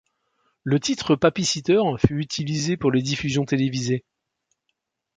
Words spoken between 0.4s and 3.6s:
Le titre Papy-Sitter fut utilisé pour les diffusions